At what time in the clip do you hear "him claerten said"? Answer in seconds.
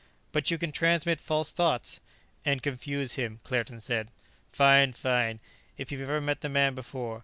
3.13-4.09